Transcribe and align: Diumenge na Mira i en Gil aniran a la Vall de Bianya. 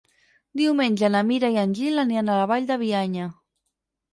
Diumenge 0.61 1.09
na 1.15 1.21
Mira 1.27 1.51
i 1.55 1.59
en 1.65 1.75
Gil 1.81 2.05
aniran 2.05 2.33
a 2.33 2.39
la 2.41 2.49
Vall 2.53 2.67
de 2.73 2.79
Bianya. 2.85 3.29